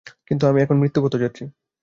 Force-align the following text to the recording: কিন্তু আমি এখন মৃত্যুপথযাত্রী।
কিন্তু 0.27 0.43
আমি 0.47 0.59
এখন 0.61 0.77
মৃত্যুপথযাত্রী। 0.77 1.43